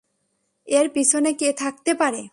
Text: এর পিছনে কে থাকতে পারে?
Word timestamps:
এর 0.67 0.87
পিছনে 0.89 1.31
কে 1.33 1.49
থাকতে 1.53 1.91
পারে? 1.93 2.21